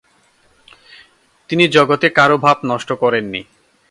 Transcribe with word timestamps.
তিনি 1.49 1.65
জগতে 1.67 2.07
কারও 2.09 2.37
ভাব 2.37 2.57
নষ্ট 2.63 2.89
করেননি। 2.93 3.41